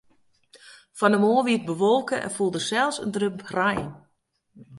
Fan 0.97 1.13
'e 1.15 1.19
moarn 1.21 1.45
wie 1.47 1.57
it 1.59 1.69
bewolke 1.69 2.15
en 2.25 2.33
foel 2.35 2.51
der 2.53 2.65
sels 2.69 2.97
in 3.03 3.13
drip 3.15 3.37
rein. 3.55 3.89